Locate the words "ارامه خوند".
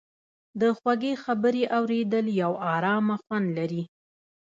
2.73-3.47